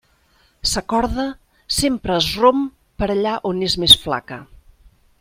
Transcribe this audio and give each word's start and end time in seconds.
Sa 0.69 0.81
corda 0.93 1.25
sempre 1.79 2.17
es 2.23 2.31
romp 2.41 2.65
per 3.03 3.13
allà 3.19 3.37
on 3.53 3.63
és 3.71 3.81
més 3.85 3.97
flaca. 4.07 4.45